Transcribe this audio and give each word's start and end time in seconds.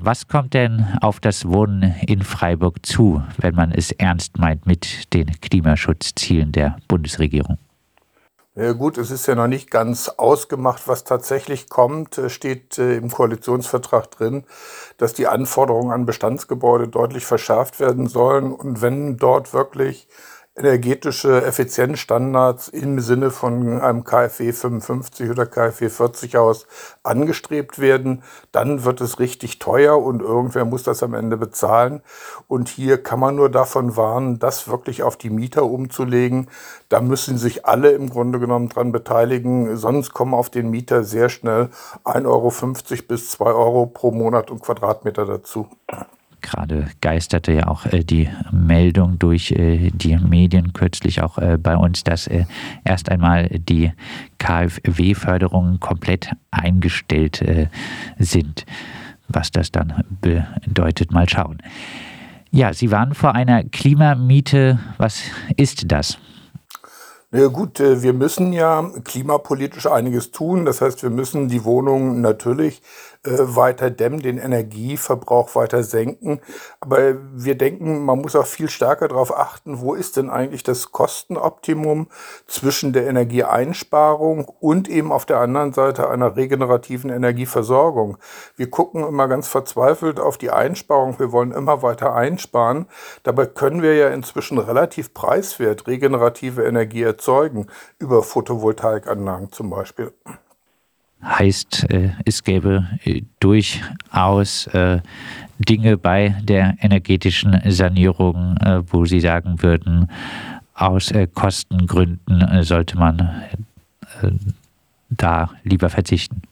Was 0.00 0.28
kommt 0.28 0.54
denn 0.54 0.86
auf 1.00 1.18
das 1.18 1.48
Wohnen 1.48 1.94
in 2.06 2.22
Freiburg 2.22 2.86
zu, 2.86 3.22
wenn 3.38 3.56
man 3.56 3.72
es 3.72 3.90
ernst 3.90 4.38
meint 4.38 4.64
mit 4.64 5.12
den 5.12 5.40
Klimaschutzzielen 5.40 6.52
der 6.52 6.76
Bundesregierung? 6.86 7.58
Ja 8.54 8.72
gut, 8.72 8.96
es 8.98 9.10
ist 9.10 9.26
ja 9.26 9.34
noch 9.34 9.46
nicht 9.46 9.70
ganz 9.70 10.08
ausgemacht, 10.08 10.86
was 10.86 11.04
tatsächlich 11.04 11.68
kommt. 11.68 12.18
Es 12.18 12.32
steht 12.32 12.78
äh, 12.78 12.96
im 12.96 13.10
Koalitionsvertrag 13.10 14.10
drin, 14.10 14.44
dass 14.96 15.12
die 15.12 15.26
Anforderungen 15.26 15.92
an 15.92 16.06
Bestandsgebäude 16.06 16.88
deutlich 16.88 17.24
verschärft 17.24 17.78
werden 17.78 18.08
sollen. 18.08 18.52
Und 18.52 18.82
wenn 18.82 19.16
dort 19.16 19.52
wirklich 19.52 20.08
energetische 20.58 21.44
Effizienzstandards 21.44 22.68
im 22.68 23.00
Sinne 23.00 23.30
von 23.30 23.80
einem 23.80 24.04
KfW 24.04 24.52
55 24.52 25.30
oder 25.30 25.46
KfW 25.46 25.88
40 25.88 26.34
Haus 26.34 26.66
angestrebt 27.02 27.78
werden, 27.78 28.22
dann 28.52 28.84
wird 28.84 29.00
es 29.00 29.18
richtig 29.18 29.58
teuer 29.58 30.02
und 30.02 30.20
irgendwer 30.20 30.64
muss 30.64 30.82
das 30.82 31.02
am 31.02 31.14
Ende 31.14 31.36
bezahlen. 31.36 32.02
Und 32.48 32.68
hier 32.68 33.02
kann 33.02 33.20
man 33.20 33.36
nur 33.36 33.50
davon 33.50 33.96
warnen, 33.96 34.38
das 34.38 34.68
wirklich 34.68 35.02
auf 35.02 35.16
die 35.16 35.30
Mieter 35.30 35.64
umzulegen. 35.64 36.48
Da 36.88 37.00
müssen 37.00 37.38
sich 37.38 37.66
alle 37.66 37.90
im 37.92 38.10
Grunde 38.10 38.38
genommen 38.38 38.68
dran 38.68 38.92
beteiligen, 38.92 39.76
sonst 39.76 40.12
kommen 40.12 40.34
auf 40.34 40.50
den 40.50 40.70
Mieter 40.70 41.04
sehr 41.04 41.28
schnell 41.28 41.68
1,50 42.04 42.26
Euro 42.26 42.52
bis 43.06 43.30
2 43.30 43.44
Euro 43.44 43.86
pro 43.86 44.10
Monat 44.10 44.50
und 44.50 44.62
Quadratmeter 44.62 45.24
dazu. 45.24 45.68
Gerade 46.40 46.86
geisterte 47.00 47.52
ja 47.52 47.68
auch 47.68 47.86
äh, 47.86 48.04
die 48.04 48.28
Meldung 48.50 49.18
durch 49.18 49.52
äh, 49.52 49.90
die 49.92 50.16
Medien 50.16 50.72
kürzlich 50.72 51.22
auch 51.22 51.38
äh, 51.38 51.58
bei 51.58 51.76
uns, 51.76 52.04
dass 52.04 52.26
äh, 52.26 52.44
erst 52.84 53.10
einmal 53.10 53.48
die 53.48 53.92
KfW-Förderungen 54.38 55.80
komplett 55.80 56.30
eingestellt 56.50 57.42
äh, 57.42 57.68
sind. 58.18 58.64
Was 59.28 59.50
das 59.50 59.70
dann 59.72 60.04
bedeutet, 60.20 61.12
mal 61.12 61.28
schauen. 61.28 61.58
Ja, 62.50 62.72
Sie 62.72 62.90
waren 62.90 63.14
vor 63.14 63.34
einer 63.34 63.62
Klimamiete. 63.64 64.78
Was 64.96 65.22
ist 65.56 65.92
das? 65.92 66.18
Na 67.30 67.40
ja, 67.40 67.48
gut, 67.48 67.78
äh, 67.78 68.02
wir 68.02 68.14
müssen 68.14 68.54
ja 68.54 68.90
klimapolitisch 69.04 69.86
einiges 69.86 70.30
tun. 70.30 70.64
Das 70.64 70.80
heißt, 70.80 71.02
wir 71.02 71.10
müssen 71.10 71.48
die 71.48 71.62
Wohnungen 71.64 72.22
natürlich 72.22 72.80
äh, 73.24 73.30
weiter 73.36 73.90
dämmen, 73.90 74.20
den 74.20 74.38
Energieverbrauch 74.38 75.54
weiter 75.54 75.82
senken. 75.82 76.40
Aber 76.80 77.16
wir 77.34 77.58
denken, 77.58 78.02
man 78.04 78.20
muss 78.20 78.34
auch 78.34 78.46
viel 78.46 78.70
stärker 78.70 79.08
darauf 79.08 79.36
achten, 79.36 79.80
wo 79.80 79.92
ist 79.92 80.16
denn 80.16 80.30
eigentlich 80.30 80.62
das 80.62 80.90
Kostenoptimum 80.90 82.06
zwischen 82.46 82.94
der 82.94 83.06
Energieeinsparung 83.06 84.46
und 84.46 84.88
eben 84.88 85.12
auf 85.12 85.26
der 85.26 85.40
anderen 85.40 85.74
Seite 85.74 86.08
einer 86.08 86.36
regenerativen 86.36 87.10
Energieversorgung. 87.10 88.16
Wir 88.56 88.70
gucken 88.70 89.06
immer 89.06 89.28
ganz 89.28 89.48
verzweifelt 89.48 90.18
auf 90.18 90.38
die 90.38 90.50
Einsparung. 90.50 91.18
Wir 91.18 91.30
wollen 91.30 91.52
immer 91.52 91.82
weiter 91.82 92.14
einsparen. 92.14 92.86
Dabei 93.22 93.44
können 93.44 93.82
wir 93.82 93.96
ja 93.96 94.08
inzwischen 94.08 94.56
relativ 94.58 95.12
preiswert 95.12 95.86
regenerative 95.86 96.64
Energie 96.64 97.02
erzeugen, 97.02 97.17
über 97.98 98.22
Photovoltaikanlagen 98.22 99.52
zum 99.52 99.70
Beispiel 99.70 100.12
heißt, 101.22 101.90
äh, 101.90 102.10
es 102.24 102.42
gäbe 102.42 102.86
äh, 103.04 103.22
durchaus 103.40 104.66
äh, 104.68 105.00
Dinge 105.58 105.96
bei 105.96 106.36
der 106.42 106.76
energetischen 106.80 107.60
Sanierung, 107.66 108.56
wo 108.90 109.04
Sie 109.06 109.18
sagen 109.18 109.60
würden, 109.60 110.08
aus 110.72 111.12
Kostengründen 111.34 112.62
sollte 112.62 112.96
man 112.96 113.42
da 115.10 115.50
lieber 115.64 115.90
verzichten. 115.90 116.42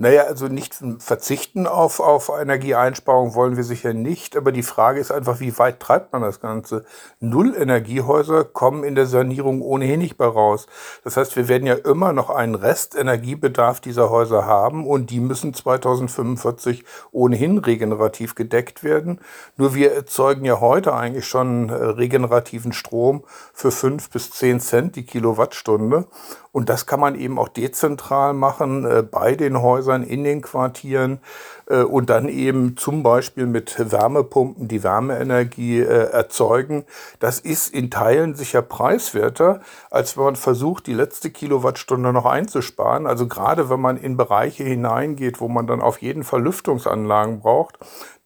Naja, 0.00 0.22
also 0.22 0.46
nicht 0.46 0.76
verzichten 1.00 1.66
auf, 1.66 1.98
auf 1.98 2.28
Energieeinsparung 2.28 3.34
wollen 3.34 3.56
wir 3.56 3.64
sicher 3.64 3.94
nicht, 3.94 4.36
aber 4.36 4.52
die 4.52 4.62
Frage 4.62 5.00
ist 5.00 5.10
einfach, 5.10 5.40
wie 5.40 5.58
weit 5.58 5.80
treibt 5.80 6.12
man 6.12 6.22
das 6.22 6.40
Ganze? 6.40 6.84
Null-Energiehäuser 7.18 8.44
kommen 8.44 8.84
in 8.84 8.94
der 8.94 9.06
Sanierung 9.06 9.60
ohnehin 9.60 9.98
nicht 9.98 10.20
mehr 10.20 10.28
raus. 10.28 10.68
Das 11.02 11.16
heißt, 11.16 11.34
wir 11.34 11.48
werden 11.48 11.66
ja 11.66 11.74
immer 11.74 12.12
noch 12.12 12.30
einen 12.30 12.54
Restenergiebedarf 12.54 13.80
dieser 13.80 14.08
Häuser 14.08 14.46
haben 14.46 14.86
und 14.86 15.10
die 15.10 15.18
müssen 15.18 15.52
2045 15.52 16.84
ohnehin 17.10 17.58
regenerativ 17.58 18.36
gedeckt 18.36 18.84
werden. 18.84 19.18
Nur 19.56 19.74
wir 19.74 19.92
erzeugen 19.92 20.44
ja 20.44 20.60
heute 20.60 20.94
eigentlich 20.94 21.26
schon 21.26 21.70
äh, 21.70 21.74
regenerativen 21.74 22.72
Strom 22.72 23.24
für 23.52 23.72
fünf 23.72 24.10
bis 24.10 24.30
zehn 24.30 24.60
Cent 24.60 24.94
die 24.94 25.04
Kilowattstunde. 25.04 26.06
Und 26.58 26.68
das 26.68 26.86
kann 26.86 26.98
man 26.98 27.14
eben 27.14 27.38
auch 27.38 27.48
dezentral 27.48 28.32
machen 28.32 28.84
äh, 28.84 29.02
bei 29.02 29.34
den 29.34 29.60
Häusern, 29.60 29.87
in 29.96 30.24
den 30.24 30.42
Quartieren 30.42 31.20
äh, 31.66 31.82
und 31.82 32.10
dann 32.10 32.28
eben 32.28 32.76
zum 32.76 33.02
Beispiel 33.02 33.46
mit 33.46 33.76
Wärmepumpen 33.78 34.68
die 34.68 34.82
Wärmeenergie 34.82 35.80
äh, 35.80 36.10
erzeugen. 36.10 36.84
Das 37.18 37.40
ist 37.40 37.72
in 37.72 37.90
Teilen 37.90 38.34
sicher 38.34 38.62
preiswerter, 38.62 39.60
als 39.90 40.16
wenn 40.16 40.24
man 40.24 40.36
versucht, 40.36 40.86
die 40.86 40.94
letzte 40.94 41.30
Kilowattstunde 41.30 42.12
noch 42.12 42.26
einzusparen. 42.26 43.06
Also 43.06 43.26
gerade 43.26 43.70
wenn 43.70 43.80
man 43.80 43.96
in 43.96 44.16
Bereiche 44.16 44.64
hineingeht, 44.64 45.40
wo 45.40 45.48
man 45.48 45.66
dann 45.66 45.80
auf 45.80 46.02
jeden 46.02 46.24
Fall 46.24 46.42
Lüftungsanlagen 46.42 47.40
braucht, 47.40 47.78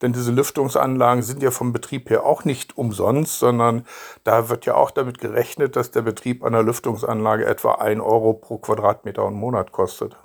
denn 0.03 0.11
diese 0.11 0.31
Lüftungsanlagen 0.31 1.23
sind 1.23 1.41
ja 1.41 1.49
vom 1.51 1.71
Betrieb 1.71 2.09
her 2.09 2.25
auch 2.25 2.43
nicht 2.43 2.77
umsonst, 2.77 3.39
sondern 3.39 3.85
da 4.25 4.49
wird 4.49 4.65
ja 4.65 4.75
auch 4.75 4.91
damit 4.91 5.19
gerechnet, 5.19 5.77
dass 5.77 5.91
der 5.91 6.01
Betrieb 6.01 6.43
einer 6.43 6.61
Lüftungsanlage 6.61 7.45
etwa 7.45 7.75
1 7.75 8.01
Euro 8.01 8.33
pro 8.33 8.57
Quadratmeter 8.57 9.23
und 9.23 9.35
Monat 9.35 9.71
kostet. 9.71 10.17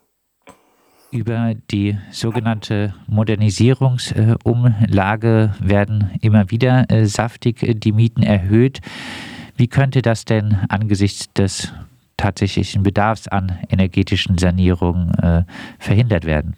Über 1.11 1.55
die 1.71 1.97
sogenannte 2.11 2.93
Modernisierungsumlage 3.07 5.55
werden 5.59 6.11
immer 6.21 6.51
wieder 6.51 6.91
äh, 6.91 7.07
saftig 7.07 7.63
äh, 7.63 7.73
die 7.73 7.93
Mieten 7.93 8.23
erhöht. 8.23 8.83
Wie 9.57 9.69
könnte 9.69 10.03
das 10.03 10.27
denn 10.27 10.59
angesichts 10.69 11.33
des 11.33 11.73
tatsächlichen 12.19 12.83
Bedarfs 12.83 13.27
an 13.27 13.59
energetischen 13.71 14.37
Sanierungen 14.37 15.15
äh, 15.15 15.45
verhindert 15.79 16.27
werden? 16.27 16.57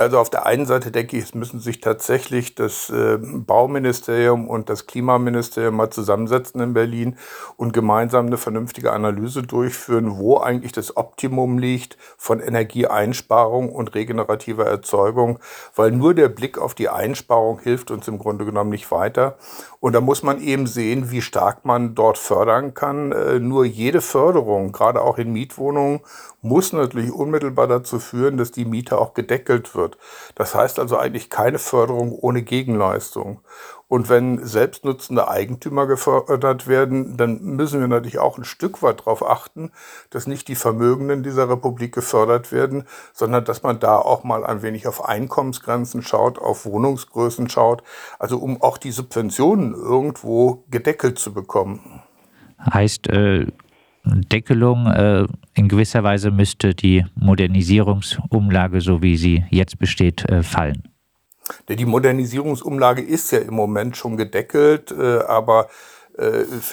Also 0.00 0.18
auf 0.18 0.30
der 0.30 0.46
einen 0.46 0.64
Seite 0.64 0.90
denke 0.90 1.18
ich, 1.18 1.24
es 1.24 1.34
müssen 1.34 1.60
sich 1.60 1.82
tatsächlich 1.82 2.54
das 2.54 2.88
äh, 2.88 3.18
Bauministerium 3.20 4.48
und 4.48 4.70
das 4.70 4.86
Klimaministerium 4.86 5.76
mal 5.76 5.90
zusammensetzen 5.90 6.58
in 6.62 6.72
Berlin 6.72 7.18
und 7.58 7.74
gemeinsam 7.74 8.24
eine 8.24 8.38
vernünftige 8.38 8.92
Analyse 8.92 9.42
durchführen, 9.42 10.16
wo 10.16 10.38
eigentlich 10.38 10.72
das 10.72 10.96
Optimum 10.96 11.58
liegt 11.58 11.98
von 12.16 12.40
Energieeinsparung 12.40 13.70
und 13.70 13.94
regenerativer 13.94 14.64
Erzeugung, 14.64 15.38
weil 15.76 15.90
nur 15.90 16.14
der 16.14 16.30
Blick 16.30 16.56
auf 16.56 16.74
die 16.74 16.88
Einsparung 16.88 17.58
hilft 17.58 17.90
uns 17.90 18.08
im 18.08 18.18
Grunde 18.18 18.46
genommen 18.46 18.70
nicht 18.70 18.90
weiter. 18.90 19.36
Und 19.80 19.92
da 19.92 20.00
muss 20.00 20.22
man 20.22 20.40
eben 20.40 20.66
sehen, 20.66 21.10
wie 21.10 21.20
stark 21.20 21.66
man 21.66 21.94
dort 21.94 22.16
fördern 22.16 22.72
kann. 22.72 23.12
Äh, 23.12 23.38
nur 23.38 23.66
jede 23.66 24.00
Förderung, 24.00 24.72
gerade 24.72 25.02
auch 25.02 25.18
in 25.18 25.30
Mietwohnungen, 25.30 26.00
muss 26.42 26.72
natürlich 26.72 27.12
unmittelbar 27.12 27.66
dazu 27.66 27.98
führen, 27.98 28.36
dass 28.36 28.50
die 28.50 28.64
Miete 28.64 28.98
auch 28.98 29.14
gedeckelt 29.14 29.74
wird. 29.74 29.89
Das 30.34 30.54
heißt 30.54 30.78
also 30.78 30.96
eigentlich 30.96 31.30
keine 31.30 31.58
Förderung 31.58 32.12
ohne 32.12 32.42
Gegenleistung. 32.42 33.40
Und 33.90 34.08
wenn 34.08 34.46
selbstnutzende 34.46 35.26
Eigentümer 35.26 35.88
gefördert 35.88 36.68
werden, 36.68 37.16
dann 37.16 37.42
müssen 37.42 37.80
wir 37.80 37.88
natürlich 37.88 38.20
auch 38.20 38.38
ein 38.38 38.44
Stück 38.44 38.82
weit 38.82 39.00
darauf 39.00 39.28
achten, 39.28 39.72
dass 40.10 40.28
nicht 40.28 40.46
die 40.46 40.54
Vermögenden 40.54 41.24
dieser 41.24 41.48
Republik 41.50 41.92
gefördert 41.92 42.52
werden, 42.52 42.84
sondern 43.12 43.44
dass 43.44 43.64
man 43.64 43.80
da 43.80 43.96
auch 43.96 44.22
mal 44.22 44.46
ein 44.46 44.62
wenig 44.62 44.86
auf 44.86 45.04
Einkommensgrenzen 45.04 46.02
schaut, 46.02 46.38
auf 46.38 46.66
Wohnungsgrößen 46.66 47.48
schaut, 47.48 47.82
also 48.20 48.38
um 48.38 48.62
auch 48.62 48.78
die 48.78 48.92
Subventionen 48.92 49.74
irgendwo 49.74 50.62
gedeckelt 50.70 51.18
zu 51.18 51.34
bekommen. 51.34 52.00
Heißt, 52.72 53.08
äh, 53.08 53.48
Deckelung. 54.30 54.86
Äh, 54.86 55.26
in 55.54 55.68
gewisser 55.68 56.02
Weise 56.02 56.30
müsste 56.30 56.74
die 56.74 57.04
Modernisierungsumlage, 57.14 58.80
so 58.80 59.02
wie 59.02 59.16
sie 59.16 59.44
jetzt 59.50 59.78
besteht, 59.78 60.28
äh, 60.28 60.42
fallen. 60.42 60.82
Die 61.68 61.84
Modernisierungsumlage 61.84 63.02
ist 63.02 63.32
ja 63.32 63.38
im 63.40 63.54
Moment 63.54 63.96
schon 63.96 64.16
gedeckelt, 64.16 64.92
äh, 64.92 65.18
aber 65.26 65.68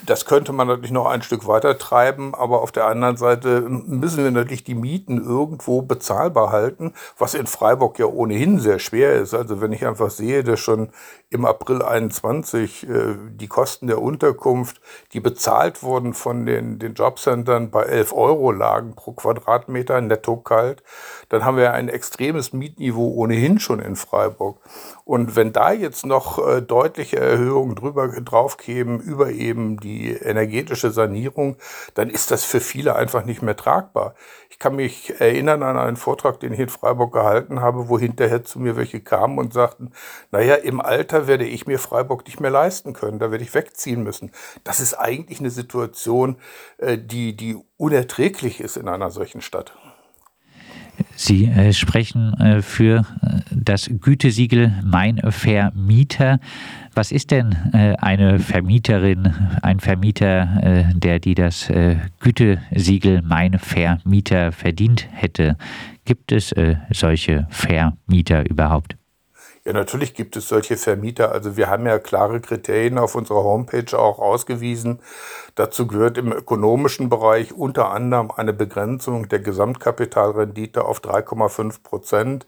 das 0.05 0.25
könnte 0.25 0.51
man 0.51 0.67
natürlich 0.67 0.91
noch 0.91 1.05
ein 1.05 1.21
Stück 1.21 1.47
weiter 1.47 1.77
treiben, 1.77 2.35
aber 2.35 2.61
auf 2.61 2.73
der 2.73 2.85
anderen 2.85 3.15
Seite 3.15 3.61
müssen 3.61 4.23
wir 4.23 4.31
natürlich 4.31 4.65
die 4.65 4.75
Mieten 4.75 5.23
irgendwo 5.23 5.81
bezahlbar 5.81 6.51
halten, 6.51 6.93
was 7.17 7.33
in 7.33 7.47
Freiburg 7.47 7.97
ja 7.97 8.07
ohnehin 8.07 8.59
sehr 8.59 8.79
schwer 8.79 9.13
ist. 9.13 9.33
Also 9.33 9.61
wenn 9.61 9.71
ich 9.71 9.85
einfach 9.85 10.09
sehe, 10.09 10.43
dass 10.43 10.59
schon 10.59 10.89
im 11.29 11.45
April 11.45 11.81
21 11.81 12.89
äh, 12.89 13.15
die 13.31 13.47
Kosten 13.47 13.87
der 13.87 14.01
Unterkunft, 14.01 14.81
die 15.13 15.19
bezahlt 15.19 15.81
wurden 15.83 16.13
von 16.13 16.45
den, 16.45 16.79
den 16.79 16.93
Jobcentern 16.93 17.69
bei 17.69 17.83
11 17.83 18.13
Euro 18.13 18.51
lagen 18.51 18.95
pro 18.95 19.13
Quadratmeter 19.13 20.01
netto 20.01 20.37
kalt, 20.37 20.83
dann 21.29 21.45
haben 21.45 21.57
wir 21.57 21.73
ein 21.73 21.89
extremes 21.89 22.53
Mietniveau 22.53 23.13
ohnehin 23.13 23.59
schon 23.59 23.79
in 23.79 23.95
Freiburg. 23.95 24.59
Und 25.05 25.35
wenn 25.35 25.53
da 25.53 25.71
jetzt 25.71 26.05
noch 26.05 26.45
äh, 26.45 26.61
deutliche 26.61 27.17
Erhöhungen 27.17 27.75
drüber 27.75 28.07
drauf 28.21 28.57
kämen 28.57 28.99
über 28.99 29.29
eben 29.37 29.79
die 29.79 30.11
energetische 30.11 30.91
Sanierung, 30.91 31.57
dann 31.93 32.09
ist 32.09 32.31
das 32.31 32.43
für 32.43 32.59
viele 32.59 32.95
einfach 32.95 33.25
nicht 33.25 33.41
mehr 33.41 33.55
tragbar. 33.55 34.15
Ich 34.49 34.59
kann 34.59 34.75
mich 34.75 35.13
erinnern 35.19 35.61
an 35.61 35.77
einen 35.77 35.97
Vortrag, 35.97 36.39
den 36.39 36.53
ich 36.53 36.59
in 36.59 36.69
Freiburg 36.69 37.13
gehalten 37.13 37.61
habe, 37.61 37.89
wo 37.89 37.99
hinterher 37.99 38.43
zu 38.43 38.59
mir 38.59 38.75
welche 38.75 38.99
kamen 38.99 39.37
und 39.37 39.53
sagten, 39.53 39.91
naja, 40.31 40.55
im 40.55 40.81
Alter 40.81 41.27
werde 41.27 41.45
ich 41.45 41.67
mir 41.67 41.79
Freiburg 41.79 42.25
nicht 42.25 42.39
mehr 42.39 42.51
leisten 42.51 42.93
können, 42.93 43.19
da 43.19 43.31
werde 43.31 43.43
ich 43.43 43.53
wegziehen 43.53 44.03
müssen. 44.03 44.31
Das 44.63 44.79
ist 44.79 44.95
eigentlich 44.95 45.39
eine 45.39 45.51
Situation, 45.51 46.37
äh, 46.77 46.97
die, 46.97 47.35
die 47.35 47.57
unerträglich 47.77 48.59
ist 48.59 48.77
in 48.77 48.87
einer 48.87 49.11
solchen 49.11 49.41
Stadt. 49.41 49.73
Sie 51.19 51.45
äh, 51.45 51.73
sprechen 51.73 52.33
äh, 52.35 52.61
für 52.61 52.99
äh, 52.99 53.39
das 53.49 53.89
Gütesiegel 54.01 54.71
Mein 54.83 55.19
Vermieter. 55.31 56.39
Was 56.93 57.11
ist 57.11 57.31
denn 57.31 57.55
äh, 57.73 57.95
eine 57.97 58.37
Vermieterin, 58.37 59.33
ein 59.63 59.79
Vermieter, 59.79 60.61
äh, 60.61 60.93
der 60.93 61.19
die 61.19 61.33
das 61.33 61.71
äh, 61.71 61.95
Gütesiegel 62.19 63.23
Mein 63.23 63.57
Vermieter 63.57 64.51
verdient 64.51 65.07
hätte? 65.11 65.57
Gibt 66.05 66.31
es 66.31 66.55
solche 66.91 67.47
Vermieter 67.49 68.49
überhaupt? 68.49 68.96
Ja, 69.67 69.73
natürlich 69.73 70.13
gibt 70.13 70.37
es 70.37 70.47
solche 70.47 70.77
Vermieter. 70.77 71.33
Also 71.33 71.57
wir 71.57 71.69
haben 71.69 71.85
ja 71.85 71.99
klare 71.99 72.39
Kriterien 72.39 72.97
auf 72.97 73.15
unserer 73.15 73.43
Homepage 73.43 73.99
auch 73.99 74.17
ausgewiesen. 74.17 75.01
Dazu 75.55 75.87
gehört 75.87 76.17
im 76.17 76.31
ökonomischen 76.31 77.09
Bereich 77.09 77.51
unter 77.51 77.91
anderem 77.91 78.31
eine 78.31 78.53
Begrenzung 78.53 79.27
der 79.27 79.39
Gesamtkapitalrendite 79.39 80.85
auf 80.85 81.01
3,5 81.01 81.83
Prozent. 81.83 82.45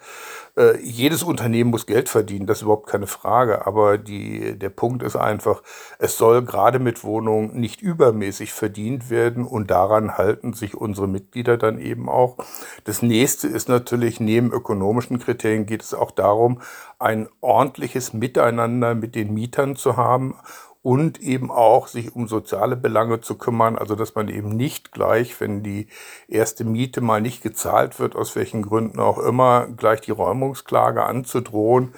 Äh, 0.60 0.78
jedes 0.84 1.24
Unternehmen 1.24 1.70
muss 1.70 1.86
Geld 1.86 2.10
verdienen, 2.10 2.46
das 2.46 2.58
ist 2.58 2.64
überhaupt 2.64 2.90
keine 2.90 3.08
Frage. 3.08 3.66
Aber 3.66 3.98
die, 3.98 4.60
der 4.60 4.70
Punkt 4.70 5.04
ist 5.04 5.16
einfach, 5.16 5.64
es 6.00 6.18
soll 6.18 6.44
gerade 6.44 6.80
mit 6.80 7.06
Wohnungen 7.06 7.58
nicht 7.58 7.82
übermäßig 7.82 8.52
verdient 8.52 9.10
werden 9.10 9.46
und 9.46 9.72
daran 9.72 10.18
halten 10.18 10.52
sich 10.52 10.76
unsere 10.76 11.08
Mitglieder 11.08 11.56
dann 11.58 11.80
eben 11.80 12.10
auch. 12.10 12.36
Das 12.84 13.02
nächste 13.02 13.48
ist 13.48 13.70
natürlich, 13.70 14.20
neben 14.20 14.52
ökonomischen 14.52 15.20
Kriterien 15.20 15.66
geht 15.66 15.82
es 15.82 15.94
auch 15.94 16.12
darum, 16.12 16.62
ein 17.00 17.30
ordentliches 17.40 18.12
Miteinander 18.12 18.96
mit 18.96 19.16
den 19.16 19.34
Mietern 19.34 19.78
zu 19.78 19.96
haben 19.96 20.36
und 20.82 21.22
eben 21.22 21.52
auch 21.52 21.88
sich 21.88 22.16
um 22.16 22.28
soziale 22.28 22.78
Belange 22.78 23.20
zu 23.22 23.38
kümmern, 23.38 23.78
also 23.78 23.96
dass 23.96 24.16
man 24.16 24.30
eben 24.30 24.50
nicht 24.50 24.92
gleich, 24.92 25.40
wenn 25.42 25.62
die 25.62 25.88
erste 26.28 26.64
Miete 26.64 27.02
mal 27.02 27.22
nicht 27.22 27.44
gezahlt 27.44 28.00
wird, 28.00 28.16
aus 28.16 28.36
welchen 28.36 28.62
Gründen 28.62 29.00
auch 29.00 29.18
immer, 29.18 29.68
gleich 29.68 30.02
die 30.02 30.12
Räumungsklage 30.12 31.04
anzudrohen, 31.04 31.94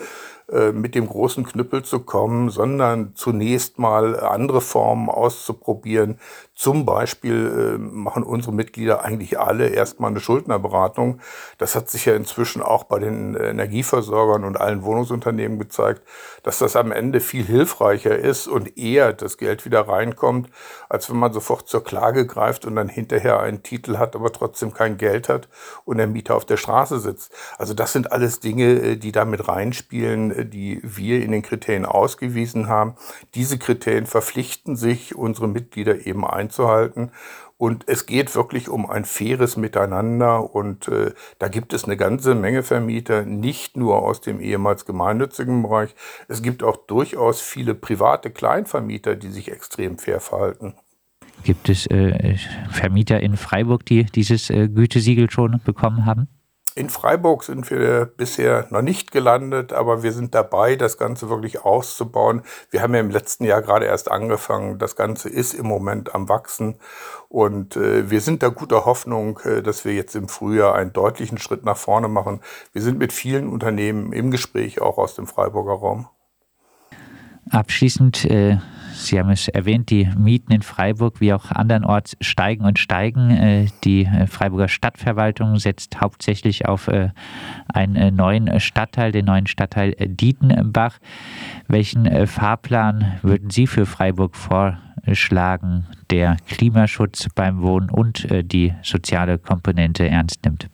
äh, 0.51 0.71
mit 0.71 0.95
dem 0.95 1.07
großen 1.07 1.45
Knüppel 1.45 1.83
zu 1.83 1.99
kommen, 1.99 2.49
sondern 2.49 3.13
zunächst 3.15 3.79
mal 3.79 4.19
andere 4.19 4.61
Formen 4.61 5.09
auszuprobieren. 5.09 6.19
Zum 6.61 6.85
Beispiel 6.85 7.73
äh, 7.73 7.77
machen 7.79 8.21
unsere 8.21 8.53
Mitglieder 8.53 9.03
eigentlich 9.03 9.39
alle 9.39 9.69
erstmal 9.69 10.11
eine 10.11 10.19
Schuldnerberatung. 10.19 11.19
Das 11.57 11.73
hat 11.73 11.89
sich 11.89 12.05
ja 12.05 12.13
inzwischen 12.13 12.61
auch 12.61 12.83
bei 12.83 12.99
den 12.99 13.33
Energieversorgern 13.33 14.43
und 14.43 14.61
allen 14.61 14.83
Wohnungsunternehmen 14.83 15.57
gezeigt, 15.57 16.03
dass 16.43 16.59
das 16.59 16.75
am 16.75 16.91
Ende 16.91 17.19
viel 17.19 17.45
hilfreicher 17.45 18.15
ist 18.15 18.47
und 18.47 18.77
eher 18.77 19.11
das 19.11 19.39
Geld 19.39 19.65
wieder 19.65 19.87
reinkommt, 19.87 20.51
als 20.87 21.09
wenn 21.09 21.17
man 21.17 21.33
sofort 21.33 21.67
zur 21.67 21.83
Klage 21.83 22.27
greift 22.27 22.65
und 22.65 22.75
dann 22.75 22.89
hinterher 22.89 23.39
einen 23.39 23.63
Titel 23.63 23.97
hat, 23.97 24.15
aber 24.15 24.31
trotzdem 24.31 24.71
kein 24.71 24.97
Geld 24.97 25.29
hat 25.29 25.49
und 25.83 25.97
der 25.97 26.05
Mieter 26.05 26.35
auf 26.35 26.45
der 26.45 26.57
Straße 26.57 26.99
sitzt. 26.99 27.33
Also 27.57 27.73
das 27.73 27.91
sind 27.91 28.11
alles 28.11 28.39
Dinge, 28.39 28.65
äh, 28.65 28.95
die 28.97 29.11
da 29.11 29.25
mit 29.25 29.47
reinspielen, 29.47 30.51
die 30.51 30.79
wir 30.83 31.23
in 31.23 31.31
den 31.31 31.41
Kriterien 31.41 31.87
ausgewiesen 31.87 32.67
haben. 32.67 32.93
Diese 33.33 33.57
Kriterien 33.57 34.05
verpflichten 34.05 34.75
sich 34.75 35.15
unsere 35.15 35.47
Mitglieder 35.47 36.05
eben 36.05 36.23
einzuhalten. 36.51 37.11
Und 37.57 37.83
es 37.87 38.07
geht 38.07 38.33
wirklich 38.33 38.69
um 38.69 38.89
ein 38.89 39.05
faires 39.05 39.55
Miteinander. 39.55 40.55
Und 40.55 40.87
äh, 40.87 41.11
da 41.37 41.47
gibt 41.47 41.73
es 41.73 41.85
eine 41.85 41.95
ganze 41.95 42.33
Menge 42.33 42.63
Vermieter, 42.63 43.23
nicht 43.23 43.77
nur 43.77 44.01
aus 44.01 44.19
dem 44.19 44.41
ehemals 44.41 44.85
gemeinnützigen 44.85 45.61
Bereich. 45.61 45.93
Es 46.27 46.41
gibt 46.41 46.63
auch 46.63 46.75
durchaus 46.75 47.39
viele 47.39 47.75
private 47.75 48.31
Kleinvermieter, 48.31 49.15
die 49.15 49.29
sich 49.29 49.51
extrem 49.51 49.99
fair 49.99 50.19
verhalten. 50.19 50.73
Gibt 51.43 51.69
es 51.69 51.85
äh, 51.87 52.35
Vermieter 52.71 53.19
in 53.19 53.37
Freiburg, 53.37 53.85
die 53.85 54.05
dieses 54.05 54.49
äh, 54.49 54.67
Gütesiegel 54.67 55.29
schon 55.29 55.61
bekommen 55.63 56.05
haben? 56.05 56.27
In 56.73 56.89
Freiburg 56.89 57.43
sind 57.43 57.69
wir 57.69 58.05
bisher 58.05 58.65
noch 58.69 58.81
nicht 58.81 59.11
gelandet, 59.11 59.73
aber 59.73 60.03
wir 60.03 60.13
sind 60.13 60.33
dabei, 60.33 60.77
das 60.77 60.97
Ganze 60.97 61.29
wirklich 61.29 61.65
auszubauen. 61.65 62.43
Wir 62.69 62.81
haben 62.81 62.93
ja 62.93 63.01
im 63.01 63.09
letzten 63.09 63.43
Jahr 63.43 63.61
gerade 63.61 63.85
erst 63.85 64.09
angefangen. 64.09 64.79
Das 64.79 64.95
Ganze 64.95 65.27
ist 65.27 65.53
im 65.53 65.67
Moment 65.67 66.15
am 66.15 66.29
Wachsen 66.29 66.75
und 67.27 67.75
äh, 67.75 68.09
wir 68.09 68.21
sind 68.21 68.41
da 68.41 68.47
guter 68.47 68.85
Hoffnung, 68.85 69.39
äh, 69.43 69.61
dass 69.61 69.83
wir 69.83 69.93
jetzt 69.93 70.15
im 70.15 70.29
Frühjahr 70.29 70.75
einen 70.75 70.93
deutlichen 70.93 71.37
Schritt 71.39 71.65
nach 71.65 71.77
vorne 71.77 72.07
machen. 72.07 72.39
Wir 72.71 72.81
sind 72.81 72.97
mit 72.99 73.11
vielen 73.11 73.49
Unternehmen 73.49 74.13
im 74.13 74.31
Gespräch, 74.31 74.81
auch 74.81 74.97
aus 74.97 75.15
dem 75.15 75.27
Freiburger 75.27 75.73
Raum. 75.73 76.07
Abschließend 77.49 78.23
äh 78.25 78.59
Sie 78.93 79.19
haben 79.19 79.29
es 79.29 79.47
erwähnt, 79.47 79.89
die 79.89 80.09
Mieten 80.17 80.51
in 80.51 80.61
Freiburg 80.61 81.21
wie 81.21 81.33
auch 81.33 81.51
andernorts 81.51 82.17
steigen 82.21 82.65
und 82.65 82.79
steigen. 82.79 83.31
Äh, 83.31 83.67
die 83.83 84.05
äh, 84.05 84.27
Freiburger 84.27 84.67
Stadtverwaltung 84.67 85.57
setzt 85.57 86.01
hauptsächlich 86.01 86.67
auf 86.67 86.87
äh, 86.87 87.09
einen 87.73 88.15
neuen 88.15 88.59
Stadtteil, 88.59 89.11
den 89.11 89.25
neuen 89.25 89.47
Stadtteil 89.47 89.95
Dietenbach. 89.99 90.99
Welchen 91.67 92.27
Fahrplan 92.27 93.19
würden 93.21 93.49
Sie 93.49 93.67
für 93.67 93.85
Freiburg 93.85 94.35
vorschlagen, 94.35 95.85
der 96.09 96.37
Klimaschutz 96.47 97.27
beim 97.33 97.61
Wohnen 97.61 97.89
und 97.89 98.27
die 98.29 98.73
soziale 98.81 99.37
Komponente 99.37 100.07
ernst 100.07 100.43
nimmt? 100.43 100.69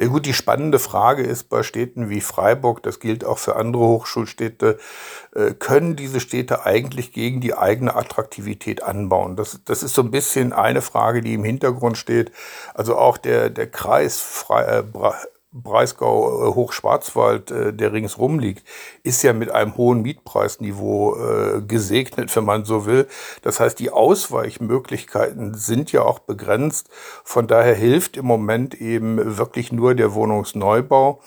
Ja 0.00 0.06
gut, 0.06 0.24
die 0.24 0.32
spannende 0.32 0.78
Frage 0.78 1.22
ist 1.22 1.50
bei 1.50 1.62
Städten 1.62 2.08
wie 2.08 2.22
Freiburg, 2.22 2.82
das 2.82 3.00
gilt 3.00 3.22
auch 3.22 3.36
für 3.36 3.56
andere 3.56 3.82
Hochschulstädte, 3.82 4.78
äh, 5.34 5.52
können 5.52 5.94
diese 5.94 6.20
Städte 6.20 6.64
eigentlich 6.64 7.12
gegen 7.12 7.42
die 7.42 7.52
eigene 7.52 7.94
Attraktivität 7.94 8.82
anbauen? 8.82 9.36
Das, 9.36 9.60
das 9.66 9.82
ist 9.82 9.94
so 9.94 10.00
ein 10.00 10.10
bisschen 10.10 10.54
eine 10.54 10.80
Frage, 10.80 11.20
die 11.20 11.34
im 11.34 11.44
Hintergrund 11.44 11.98
steht. 11.98 12.32
Also 12.72 12.96
auch 12.96 13.18
der, 13.18 13.50
der 13.50 13.70
Kreis 13.70 14.18
Fre 14.20 14.78
äh, 14.78 15.18
Breisgau 15.52 16.48
äh, 16.48 16.54
Hochschwarzwald, 16.54 17.50
äh, 17.50 17.72
der 17.72 17.92
ringsrum 17.92 18.38
liegt, 18.38 18.66
ist 19.02 19.22
ja 19.22 19.32
mit 19.32 19.50
einem 19.50 19.76
hohen 19.76 20.02
Mietpreisniveau 20.02 21.16
äh, 21.16 21.62
gesegnet, 21.62 22.34
wenn 22.36 22.44
man 22.44 22.64
so 22.64 22.86
will. 22.86 23.08
Das 23.42 23.58
heißt, 23.58 23.78
die 23.80 23.90
Ausweichmöglichkeiten 23.90 25.54
sind 25.54 25.90
ja 25.90 26.02
auch 26.02 26.20
begrenzt. 26.20 26.88
Von 27.24 27.48
daher 27.48 27.74
hilft 27.74 28.16
im 28.16 28.26
Moment 28.26 28.74
eben 28.80 29.38
wirklich 29.38 29.72
nur 29.72 29.94
der 29.94 30.14
Wohnungsneubau. 30.14 31.20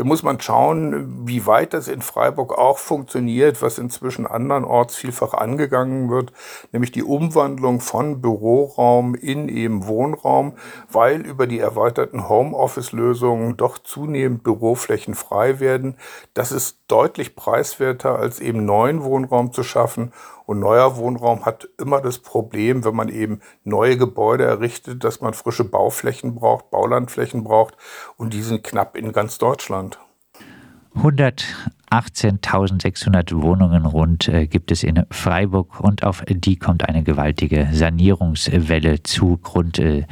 Da 0.00 0.06
muss 0.06 0.22
man 0.22 0.40
schauen, 0.40 1.28
wie 1.28 1.44
weit 1.44 1.74
das 1.74 1.86
in 1.86 2.00
Freiburg 2.00 2.56
auch 2.56 2.78
funktioniert, 2.78 3.60
was 3.60 3.76
inzwischen 3.76 4.26
andernorts 4.26 4.96
vielfach 4.96 5.34
angegangen 5.34 6.08
wird, 6.08 6.32
nämlich 6.72 6.90
die 6.90 7.02
Umwandlung 7.02 7.80
von 7.80 8.22
Büroraum 8.22 9.14
in 9.14 9.50
eben 9.50 9.86
Wohnraum, 9.86 10.54
weil 10.90 11.20
über 11.20 11.46
die 11.46 11.58
erweiterten 11.58 12.30
Homeoffice-Lösungen 12.30 13.58
doch 13.58 13.76
zunehmend 13.76 14.42
Büroflächen 14.42 15.14
frei 15.14 15.60
werden. 15.60 15.98
Das 16.32 16.50
ist 16.50 16.78
deutlich 16.88 17.36
preiswerter, 17.36 18.18
als 18.18 18.40
eben 18.40 18.64
neuen 18.64 19.04
Wohnraum 19.04 19.52
zu 19.52 19.62
schaffen. 19.62 20.14
Und 20.50 20.58
neuer 20.58 20.96
Wohnraum 20.96 21.46
hat 21.46 21.68
immer 21.78 22.00
das 22.00 22.18
Problem, 22.18 22.84
wenn 22.84 22.96
man 22.96 23.08
eben 23.08 23.38
neue 23.62 23.96
Gebäude 23.96 24.42
errichtet, 24.42 25.04
dass 25.04 25.20
man 25.20 25.32
frische 25.32 25.62
Bauflächen 25.62 26.34
braucht, 26.34 26.72
Baulandflächen 26.72 27.44
braucht. 27.44 27.76
Und 28.16 28.34
die 28.34 28.42
sind 28.42 28.64
knapp 28.64 28.96
in 28.96 29.12
ganz 29.12 29.38
Deutschland. 29.38 30.00
118.600 30.96 33.40
Wohnungen 33.40 33.86
rund 33.86 34.26
äh, 34.26 34.48
gibt 34.48 34.72
es 34.72 34.82
in 34.82 35.04
Freiburg 35.12 35.78
und 35.78 36.02
auf 36.02 36.24
die 36.26 36.56
kommt 36.56 36.88
eine 36.88 37.04
gewaltige 37.04 37.68
Sanierungswelle 37.70 39.04
zu. 39.04 39.36
Grund 39.36 39.78
äh, 39.78 40.04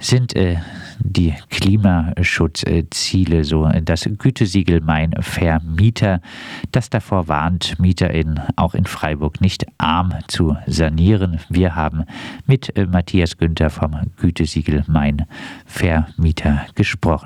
sind 0.00 0.34
äh, 0.34 0.56
die 0.98 1.34
Klimaschutzziele, 1.50 3.44
so 3.44 3.68
das 3.82 4.08
Gütesiegel 4.18 4.80
Mein 4.80 5.12
Vermieter, 5.20 6.20
das 6.72 6.90
davor 6.90 7.28
warnt, 7.28 7.78
MieterInnen 7.78 8.40
auch 8.56 8.74
in 8.74 8.84
Freiburg 8.86 9.40
nicht 9.40 9.66
arm 9.78 10.14
zu 10.28 10.56
sanieren. 10.66 11.40
Wir 11.48 11.74
haben 11.74 12.04
mit 12.46 12.72
Matthias 12.90 13.36
Günther 13.36 13.70
vom 13.70 13.96
Gütesiegel 14.16 14.84
Mein 14.86 15.26
Vermieter 15.64 16.66
gesprochen. 16.74 17.24